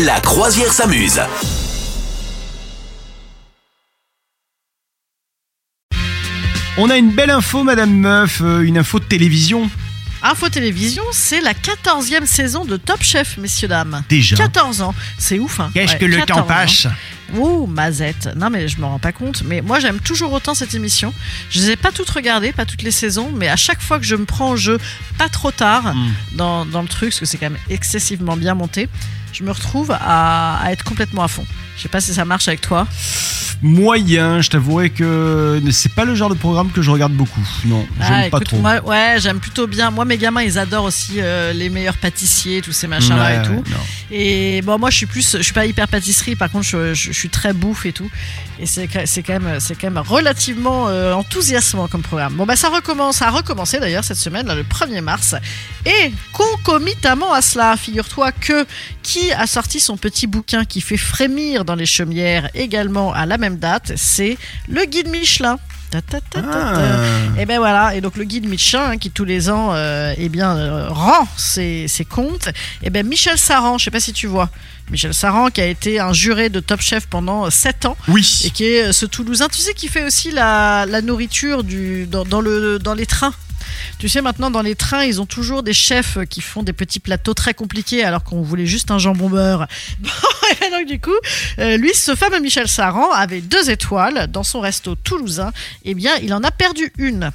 La 0.00 0.20
croisière 0.20 0.72
s'amuse. 0.72 1.20
On 6.78 6.88
a 6.90 6.96
une 6.96 7.10
belle 7.10 7.30
info, 7.30 7.62
Madame 7.64 7.92
Meuf, 7.92 8.40
euh, 8.42 8.60
une 8.62 8.78
info 8.78 8.98
de 8.98 9.04
télévision. 9.04 9.68
Info 10.24 10.48
Télévision, 10.48 11.02
c'est 11.10 11.40
la 11.40 11.52
14e 11.52 12.26
saison 12.26 12.64
de 12.64 12.76
Top 12.76 13.02
Chef, 13.02 13.36
messieurs, 13.38 13.66
dames. 13.68 14.04
Déjà 14.08 14.36
14 14.36 14.80
ans, 14.80 14.94
c'est 15.18 15.38
ouf. 15.40 15.58
Hein. 15.58 15.70
Qu'est-ce 15.74 15.94
Ouais, 15.94 15.98
que 15.98 16.04
le 16.06 16.16
14 16.18 16.26
temps 16.38 16.44
ans. 16.44 16.46
passe 16.46 16.86
Ouh, 17.34 17.66
mazette. 17.66 18.28
Non, 18.36 18.50
mais 18.50 18.68
je 18.68 18.78
me 18.78 18.84
rends 18.84 18.98
pas 18.98 19.12
compte. 19.12 19.42
Mais 19.44 19.60
moi, 19.60 19.80
j'aime 19.80 20.00
toujours 20.00 20.32
autant 20.32 20.54
cette 20.54 20.74
émission. 20.74 21.12
Je 21.50 21.60
les 21.60 21.70
ai 21.70 21.76
pas 21.76 21.90
toutes 21.92 22.10
regardées, 22.10 22.52
pas 22.52 22.66
toutes 22.66 22.82
les 22.82 22.90
saisons, 22.90 23.30
mais 23.34 23.48
à 23.48 23.56
chaque 23.56 23.80
fois 23.80 23.98
que 23.98 24.04
je 24.04 24.14
me 24.16 24.24
prends 24.24 24.50
au 24.50 24.56
jeu, 24.56 24.78
pas 25.18 25.28
trop 25.28 25.50
tard, 25.50 25.94
Mm. 25.94 26.12
dans, 26.36 26.66
dans 26.66 26.82
le 26.82 26.88
truc, 26.88 27.10
parce 27.10 27.20
que 27.20 27.26
c'est 27.26 27.38
quand 27.38 27.50
même 27.50 27.58
excessivement 27.70 28.36
bien 28.36 28.54
monté, 28.54 28.88
je 29.32 29.44
me 29.44 29.50
retrouve 29.50 29.90
à, 29.92 30.58
à 30.62 30.72
être 30.72 30.84
complètement 30.84 31.22
à 31.22 31.28
fond. 31.28 31.46
Je 31.76 31.82
sais 31.82 31.88
pas 31.88 32.00
si 32.00 32.12
ça 32.12 32.24
marche 32.24 32.48
avec 32.48 32.60
toi. 32.60 32.86
Moyen, 33.62 34.40
je 34.40 34.50
t'avouerai 34.50 34.90
que 34.90 35.62
c'est 35.70 35.92
pas 35.94 36.04
le 36.04 36.14
genre 36.16 36.28
de 36.28 36.34
programme 36.34 36.70
que 36.72 36.82
je 36.82 36.90
regarde 36.90 37.12
beaucoup. 37.12 37.40
Non, 37.64 37.86
j'aime 38.00 38.08
Ah, 38.10 38.20
pas 38.22 38.26
écoute, 38.38 38.44
trop. 38.48 38.58
Moi, 38.58 38.80
ouais, 38.84 39.16
j'aime 39.20 39.38
plutôt 39.38 39.68
bien. 39.68 39.90
Moi, 39.92 40.04
mes 40.04 40.18
gamins, 40.18 40.42
ils 40.42 40.58
adorent 40.58 40.84
aussi 40.84 41.14
euh, 41.18 41.52
les 41.52 41.70
meilleurs 41.70 41.96
pâtissiers, 41.96 42.60
tous 42.60 42.72
ces 42.72 42.88
machins-là 42.88 43.22
Ouais, 43.24 43.38
et 43.38 43.46
tout. 43.46 43.62
non. 43.70 43.78
Et 44.14 44.60
bon, 44.60 44.78
moi, 44.78 44.90
je 44.90 44.98
suis 44.98 45.06
plus, 45.06 45.38
je 45.38 45.42
suis 45.42 45.54
pas 45.54 45.64
hyper 45.64 45.88
pâtisserie. 45.88 46.36
Par 46.36 46.50
contre, 46.50 46.66
je, 46.66 47.12
suis 47.12 47.30
très 47.30 47.54
bouffe 47.54 47.86
et 47.86 47.92
tout. 47.92 48.10
Et 48.60 48.66
c'est, 48.66 48.86
quand 48.86 49.40
même, 49.40 49.58
c'est 49.58 49.74
quand 49.74 49.90
même 49.90 50.04
relativement 50.04 50.88
euh, 50.88 51.14
enthousiasmant 51.14 51.88
comme 51.88 52.02
programme. 52.02 52.34
Bon, 52.34 52.44
bah, 52.44 52.54
ça 52.54 52.68
recommence, 52.68 53.16
ça 53.16 53.28
a 53.28 53.30
recommencé 53.30 53.80
d'ailleurs 53.80 54.04
cette 54.04 54.18
semaine, 54.18 54.46
le 54.54 54.64
1er 54.64 55.00
mars. 55.00 55.34
Et 55.86 56.12
concomitamment 56.32 57.32
à 57.32 57.40
cela, 57.40 57.74
figure-toi 57.78 58.32
que 58.32 58.66
qui 59.02 59.32
a 59.32 59.46
sorti 59.46 59.80
son 59.80 59.96
petit 59.96 60.26
bouquin 60.26 60.66
qui 60.66 60.82
fait 60.82 60.98
frémir 60.98 61.64
dans 61.64 61.74
les 61.74 61.86
chaumières 61.86 62.50
également 62.54 63.14
à 63.14 63.24
la 63.24 63.38
même 63.38 63.56
date, 63.56 63.92
c'est 63.96 64.36
le 64.68 64.84
guide 64.84 65.08
Michelin. 65.08 65.58
Ah. 66.36 66.80
Et 67.38 67.46
ben 67.46 67.58
voilà, 67.58 67.94
et 67.94 68.00
donc 68.00 68.16
le 68.16 68.24
guide 68.24 68.48
Michelin 68.48 68.90
hein, 68.92 68.96
qui 68.98 69.10
tous 69.10 69.24
les 69.24 69.50
ans 69.50 69.70
euh, 69.74 70.14
eh 70.16 70.28
bien 70.28 70.56
euh, 70.56 70.88
rend 70.88 71.26
ses, 71.36 71.86
ses 71.88 72.04
comptes, 72.04 72.48
et 72.82 72.90
ben 72.90 73.06
Michel 73.06 73.38
Saran, 73.38 73.78
je 73.78 73.84
sais 73.84 73.90
pas 73.90 74.00
si 74.00 74.12
tu 74.12 74.26
vois, 74.26 74.48
Michel 74.90 75.14
Saran 75.14 75.48
qui 75.50 75.60
a 75.60 75.66
été 75.66 76.00
un 76.00 76.12
juré 76.12 76.48
de 76.48 76.60
Top 76.60 76.80
Chef 76.80 77.06
pendant 77.06 77.48
7 77.50 77.86
ans 77.86 77.96
et 78.08 78.12
Oui. 78.12 78.50
qui 78.54 78.64
est 78.64 78.84
euh, 78.88 78.92
ce 78.92 79.06
Toulousain, 79.06 79.48
tu 79.48 79.58
sais 79.58 79.74
qui 79.74 79.88
fait 79.88 80.04
aussi 80.04 80.30
la, 80.30 80.86
la 80.86 81.02
nourriture 81.02 81.64
du 81.64 82.06
dans, 82.06 82.24
dans 82.24 82.40
le 82.40 82.78
dans 82.78 82.94
les 82.94 83.06
trains? 83.06 83.34
Tu 83.98 84.08
sais, 84.08 84.20
maintenant, 84.22 84.50
dans 84.50 84.62
les 84.62 84.74
trains, 84.74 85.04
ils 85.04 85.20
ont 85.20 85.26
toujours 85.26 85.62
des 85.62 85.72
chefs 85.72 86.18
qui 86.28 86.40
font 86.40 86.62
des 86.62 86.72
petits 86.72 87.00
plateaux 87.00 87.34
très 87.34 87.54
compliqués 87.54 88.04
alors 88.04 88.22
qu'on 88.24 88.42
voulait 88.42 88.66
juste 88.66 88.90
un 88.90 88.98
jambon 88.98 89.28
beurre. 89.28 89.66
Bon, 90.00 90.08
et 90.66 90.70
donc, 90.70 90.86
du 90.86 91.00
coup, 91.00 91.10
euh, 91.60 91.76
lui, 91.76 91.92
ce 91.94 92.14
fameux 92.14 92.40
Michel 92.40 92.68
Saran 92.68 93.10
avait 93.12 93.40
deux 93.40 93.70
étoiles 93.70 94.26
dans 94.30 94.42
son 94.42 94.60
resto 94.60 94.94
toulousain. 94.96 95.52
Eh 95.84 95.94
bien, 95.94 96.12
il 96.22 96.34
en 96.34 96.42
a 96.42 96.50
perdu 96.50 96.92
une. 96.98 97.30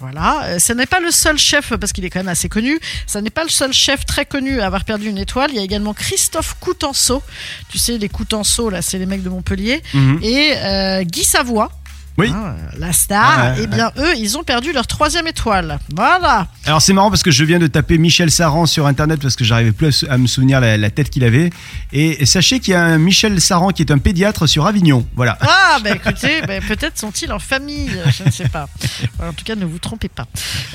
Voilà, 0.00 0.42
Euh, 0.44 0.58
ce 0.58 0.72
n'est 0.72 0.86
pas 0.86 1.00
le 1.00 1.10
seul 1.10 1.38
chef, 1.38 1.72
parce 1.76 1.92
qu'il 1.92 2.04
est 2.04 2.10
quand 2.10 2.18
même 2.18 2.28
assez 2.28 2.48
connu, 2.48 2.78
ce 3.06 3.18
n'est 3.18 3.30
pas 3.30 3.44
le 3.44 3.48
seul 3.48 3.72
chef 3.72 4.04
très 4.04 4.26
connu 4.26 4.60
à 4.60 4.66
avoir 4.66 4.84
perdu 4.84 5.08
une 5.08 5.18
étoile. 5.18 5.50
Il 5.52 5.56
y 5.56 5.60
a 5.60 5.62
également 5.62 5.94
Christophe 5.94 6.56
Coutenceau. 6.60 7.22
Tu 7.70 7.78
sais, 7.78 7.96
les 7.96 8.08
Coutenceau, 8.08 8.70
là, 8.70 8.82
c'est 8.82 8.98
les 8.98 9.06
mecs 9.06 9.22
de 9.22 9.28
Montpellier. 9.30 9.82
Mhm. 9.94 10.18
Et 10.22 10.52
euh, 10.56 11.02
Guy 11.04 11.24
Savoie. 11.24 11.70
Oui. 12.16 12.30
hein, 12.34 12.54
la 12.78 12.92
star, 12.92 13.24
Ah, 13.38 13.50
ouais, 13.50 13.56
eh 13.62 13.66
bien 13.66 13.90
eux, 13.98 14.14
ils 14.16 14.38
ont 14.38 14.44
perdu 14.44 14.72
leur 14.72 14.86
troisième 14.86 15.26
étoile. 15.26 15.78
Voilà. 15.96 16.46
Alors 16.64 16.80
c'est 16.80 16.92
marrant 16.92 17.10
parce 17.10 17.22
que 17.24 17.30
je 17.32 17.42
viens 17.44 17.58
de 17.58 17.66
taper 17.66 17.98
Michel 17.98 18.30
Saran 18.30 18.66
sur 18.66 18.86
internet 18.86 19.20
parce 19.20 19.34
que 19.36 19.44
j'arrivais 19.44 19.72
plus 19.72 20.04
à 20.08 20.16
me 20.16 20.26
souvenir 20.28 20.60
la, 20.60 20.76
la 20.76 20.90
tête 20.90 21.10
qu'il 21.10 21.24
avait. 21.24 21.50
Et 21.92 22.24
sachez 22.24 22.60
qu'il 22.60 22.72
y 22.72 22.76
a 22.76 22.82
un 22.84 22.98
Michel 22.98 23.40
Saran 23.40 23.70
qui 23.70 23.82
est 23.82 23.90
un 23.90 23.98
pédiatre 23.98 24.46
sur 24.48 24.66
Avignon. 24.66 25.06
Voilà. 25.16 25.36
Ah, 25.40 25.78
bah 25.82 25.90
écoutez, 25.90 26.40
bah, 26.46 26.60
peut-être 26.66 26.98
sont-ils 26.98 27.32
en 27.32 27.38
famille, 27.40 27.90
je 28.16 28.24
ne 28.24 28.30
sais 28.30 28.48
pas. 28.48 28.68
En 29.20 29.32
tout 29.32 29.44
cas, 29.44 29.56
ne 29.56 29.64
vous 29.64 29.78
trompez 29.78 30.08
pas. 30.08 30.26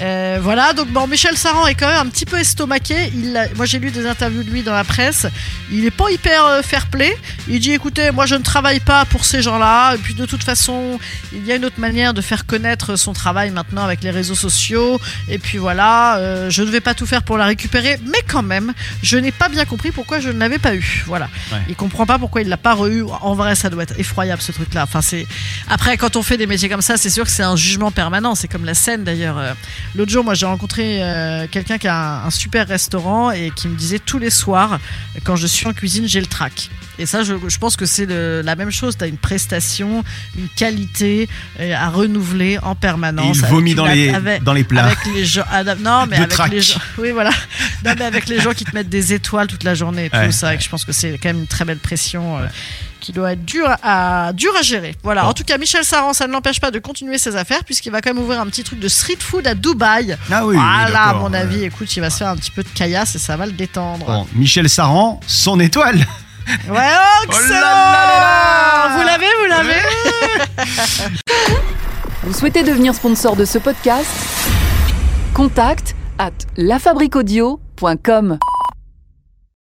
Euh, 0.00 0.38
voilà, 0.42 0.72
donc 0.72 0.88
bon, 0.88 1.06
Michel 1.06 1.36
Saran 1.36 1.66
est 1.66 1.74
quand 1.74 1.88
même 1.88 2.06
un 2.06 2.10
petit 2.10 2.26
peu 2.26 2.38
estomaqué. 2.38 3.12
Il 3.14 3.48
moi, 3.56 3.64
j'ai 3.66 3.78
lu 3.78 3.90
des 3.90 4.06
interviews 4.06 4.42
de 4.42 4.50
lui 4.50 4.62
dans 4.62 4.72
la 4.74 4.84
presse. 4.84 5.26
Il 5.70 5.84
est 5.84 5.90
pas 5.92 6.10
hyper 6.10 6.44
euh, 6.46 6.62
fair-play. 6.62 7.16
Il 7.48 7.60
dit 7.60 7.72
écoutez, 7.72 8.10
moi, 8.10 8.26
je 8.26 8.34
ne 8.34 8.42
travaille 8.42 8.80
pas 8.80 9.04
pour 9.04 9.24
ces 9.24 9.42
gens-là. 9.42 9.94
Et 9.94 9.98
puis, 9.98 10.14
de 10.14 10.26
toute 10.26 10.42
façon, 10.42 10.98
il 11.32 11.44
y 11.46 11.52
a 11.52 11.56
une 11.56 11.64
autre 11.64 11.78
manière 11.78 12.14
de 12.14 12.20
faire 12.20 12.46
connaître 12.46 12.96
son 12.96 13.12
travail 13.12 13.50
maintenant 13.50 13.84
avec 13.84 14.02
les 14.02 14.10
réseaux 14.10 14.34
sociaux. 14.34 15.00
Et 15.28 15.38
puis 15.38 15.58
voilà, 15.58 16.18
euh, 16.18 16.50
je 16.50 16.62
ne 16.62 16.70
vais 16.70 16.80
pas 16.80 16.94
tout 16.94 17.06
faire 17.06 17.22
pour 17.22 17.38
la 17.38 17.46
récupérer, 17.46 17.98
mais 18.06 18.22
quand 18.26 18.42
même, 18.42 18.72
je 19.02 19.16
n'ai 19.18 19.32
pas 19.32 19.48
bien 19.48 19.64
compris 19.64 19.90
pourquoi 19.90 20.20
je 20.20 20.30
ne 20.30 20.38
l'avais 20.38 20.58
pas 20.58 20.74
eu. 20.74 21.04
Voilà. 21.06 21.28
Ouais. 21.52 21.58
Il 21.68 21.76
comprend 21.76 22.06
pas 22.06 22.18
pourquoi 22.18 22.42
il 22.42 22.48
l'a 22.48 22.56
pas 22.56 22.74
re-eu. 22.74 23.04
En 23.20 23.34
vrai, 23.34 23.54
ça 23.54 23.70
doit 23.70 23.82
être 23.82 23.98
effroyable 23.98 24.42
ce 24.42 24.52
truc-là. 24.52 24.82
Enfin, 24.84 25.02
c'est 25.02 25.26
après 25.68 25.96
quand 25.96 26.16
on 26.16 26.22
fait 26.22 26.36
des 26.36 26.46
métiers 26.46 26.68
comme 26.68 26.82
ça, 26.82 26.96
c'est 26.96 27.10
sûr 27.10 27.24
que 27.24 27.30
c'est 27.30 27.42
un 27.42 27.56
jugement 27.56 27.90
permanent. 27.90 28.34
C'est 28.34 28.48
comme 28.48 28.64
la 28.64 28.74
scène 28.74 29.04
d'ailleurs. 29.04 29.38
Euh, 29.38 29.52
L'autre 29.94 30.12
jour, 30.12 30.24
moi, 30.24 30.34
j'ai 30.34 30.46
rencontré 30.46 31.02
euh, 31.02 31.46
quelqu'un 31.50 31.78
qui 31.78 31.88
a 31.88 31.96
un, 31.96 32.26
un 32.26 32.30
super 32.30 32.66
restaurant 32.68 33.30
et 33.30 33.50
qui 33.54 33.68
me 33.68 33.76
disait 33.76 33.98
tous 33.98 34.18
les 34.18 34.30
soirs, 34.30 34.78
quand 35.24 35.36
je 35.36 35.46
suis 35.46 35.66
en 35.66 35.72
cuisine, 35.72 36.06
j'ai 36.06 36.20
le 36.20 36.26
trac. 36.26 36.70
Et 36.98 37.06
ça, 37.06 37.22
je, 37.22 37.34
je 37.48 37.58
pense 37.58 37.76
que 37.76 37.86
c'est 37.86 38.06
la 38.06 38.56
même 38.56 38.70
chose. 38.70 38.96
Tu 38.96 39.04
as 39.04 39.06
une 39.06 39.16
prestation, 39.18 40.04
une 40.36 40.48
qualité 40.56 41.28
euh, 41.60 41.74
à 41.76 41.88
renouveler 41.90 42.58
en 42.62 42.72
Et 42.72 42.76
permanence. 42.76 43.36
il 43.38 43.44
avec 43.44 43.54
vomit 43.54 43.74
dans 43.74 43.86
les, 43.86 44.08
avec- 44.12 44.42
dans 44.42 44.52
les 44.52 44.64
plats. 44.64 44.84
avec 44.86 44.98
les 45.14 45.24
gens. 45.24 45.44
ah, 45.50 45.62
non, 45.64 46.06
mais 46.08 46.18
De 46.18 46.22
avec 46.24 46.52
les 46.52 46.60
gens. 46.60 46.80
Oui, 46.98 47.10
voilà. 47.12 47.30
Non, 47.84 47.92
mais 47.98 48.04
avec 48.04 48.28
les 48.28 48.40
gens 48.40 48.52
qui 48.52 48.64
te 48.64 48.74
mettent 48.74 48.88
des 48.88 49.12
étoiles 49.14 49.46
toute 49.46 49.64
la 49.64 49.74
journée 49.74 50.06
et 50.06 50.10
tout 50.10 50.16
Ouais, 50.16 50.32
ça. 50.32 50.54
Et 50.54 50.58
je 50.60 50.68
pense 50.68 50.84
que 50.84 50.92
c'est 50.92 51.12
quand 51.18 51.28
même 51.28 51.38
une 51.40 51.46
très 51.46 51.64
belle 51.64 51.78
pression. 51.78 52.38
euh, 52.38 52.46
qui 53.00 53.12
doit 53.12 53.32
être 53.34 53.44
dur 53.44 53.64
à, 53.84 54.32
dur 54.32 54.50
à 54.58 54.62
gérer. 54.62 54.96
Voilà. 55.04 55.22
Bon. 55.22 55.28
En 55.28 55.32
tout 55.32 55.44
cas, 55.44 55.56
Michel 55.56 55.84
Saran, 55.84 56.12
ça 56.12 56.26
ne 56.26 56.32
l'empêche 56.32 56.58
pas 56.60 56.72
de 56.72 56.80
continuer 56.80 57.16
ses 57.16 57.36
affaires 57.36 57.62
puisqu'il 57.62 57.92
va 57.92 58.00
quand 58.00 58.12
même 58.12 58.20
ouvrir 58.22 58.40
un 58.40 58.46
petit 58.46 58.64
truc 58.64 58.80
de 58.80 58.88
street 58.88 59.18
food 59.20 59.46
à 59.46 59.54
Dubaï. 59.54 60.16
Ah 60.32 60.44
oui, 60.44 60.56
voilà, 60.56 61.02
à 61.10 61.14
mon 61.14 61.32
avis, 61.32 61.62
écoute, 61.62 61.94
il 61.96 62.00
va 62.00 62.10
se 62.10 62.18
faire 62.18 62.28
un 62.28 62.36
petit 62.36 62.50
peu 62.50 62.64
de 62.64 62.68
caillasse 62.68 63.14
et 63.14 63.20
ça 63.20 63.36
va 63.36 63.46
le 63.46 63.52
détendre. 63.52 64.04
Bon, 64.04 64.26
Michel 64.34 64.68
Saran, 64.68 65.20
son 65.28 65.60
étoile. 65.60 66.04
Ouais, 66.48 66.54
oh, 66.70 66.76
là 66.76 67.24
excellent 67.24 67.60
là 67.60 68.06
là 68.06 68.20
là 68.20 68.96
Vous 68.96 69.02
l'avez, 69.04 69.26
vous 69.38 69.46
l'avez 69.48 69.82
Vous 72.22 72.32
souhaitez 72.32 72.62
devenir 72.62 72.94
sponsor 72.94 73.36
de 73.36 73.44
ce 73.44 73.58
podcast? 73.58 74.10
Contact 75.34 75.94
à 76.18 76.30
lafabriquaudio.com. 76.56 78.38